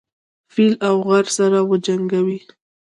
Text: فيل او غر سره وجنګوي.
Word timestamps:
فيل 0.53 0.73
او 0.87 0.95
غر 1.07 1.25
سره 1.37 1.59
وجنګوي. 1.69 2.39